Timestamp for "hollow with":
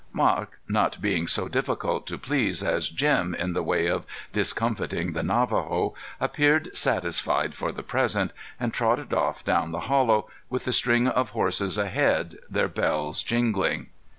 9.81-10.65